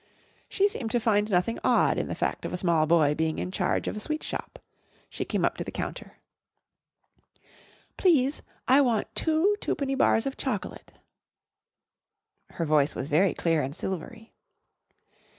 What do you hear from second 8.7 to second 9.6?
want two